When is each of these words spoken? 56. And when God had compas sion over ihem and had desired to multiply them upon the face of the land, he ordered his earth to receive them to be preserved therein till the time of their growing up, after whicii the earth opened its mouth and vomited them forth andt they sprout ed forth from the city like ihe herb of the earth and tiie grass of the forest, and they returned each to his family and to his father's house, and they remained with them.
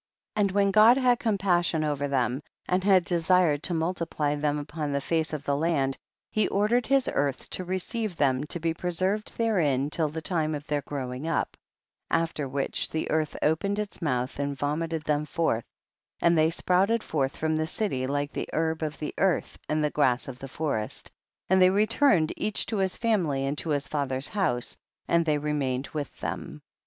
56. 0.35 0.41
And 0.41 0.51
when 0.55 0.71
God 0.71 0.97
had 0.97 1.19
compas 1.19 1.63
sion 1.67 1.83
over 1.83 2.07
ihem 2.09 2.41
and 2.67 2.83
had 2.83 3.05
desired 3.05 3.61
to 3.61 3.75
multiply 3.75 4.33
them 4.35 4.57
upon 4.57 4.91
the 4.91 4.99
face 4.99 5.31
of 5.31 5.43
the 5.43 5.55
land, 5.55 5.95
he 6.31 6.47
ordered 6.47 6.87
his 6.87 7.07
earth 7.13 7.47
to 7.51 7.63
receive 7.63 8.15
them 8.15 8.43
to 8.45 8.59
be 8.59 8.73
preserved 8.73 9.31
therein 9.37 9.91
till 9.91 10.09
the 10.09 10.19
time 10.23 10.55
of 10.55 10.65
their 10.65 10.81
growing 10.81 11.27
up, 11.27 11.55
after 12.09 12.49
whicii 12.49 12.89
the 12.89 13.11
earth 13.11 13.37
opened 13.43 13.77
its 13.77 14.01
mouth 14.01 14.39
and 14.39 14.57
vomited 14.57 15.03
them 15.03 15.23
forth 15.27 15.65
andt 16.23 16.35
they 16.35 16.49
sprout 16.49 16.89
ed 16.89 17.03
forth 17.03 17.37
from 17.37 17.55
the 17.55 17.67
city 17.67 18.07
like 18.07 18.35
ihe 18.35 18.47
herb 18.53 18.81
of 18.81 18.97
the 18.97 19.13
earth 19.19 19.59
and 19.69 19.83
tiie 19.85 19.93
grass 19.93 20.27
of 20.27 20.39
the 20.39 20.47
forest, 20.47 21.11
and 21.47 21.61
they 21.61 21.69
returned 21.69 22.33
each 22.35 22.65
to 22.65 22.77
his 22.77 22.97
family 22.97 23.45
and 23.45 23.55
to 23.55 23.69
his 23.69 23.87
father's 23.87 24.29
house, 24.29 24.75
and 25.07 25.27
they 25.27 25.37
remained 25.37 25.89
with 25.89 26.11
them. 26.21 26.59